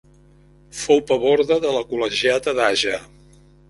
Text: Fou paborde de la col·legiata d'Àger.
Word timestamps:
Fou 0.77 1.03
paborde 1.13 1.59
de 1.69 1.77
la 1.79 1.87
col·legiata 1.93 2.59
d'Àger. 2.63 3.01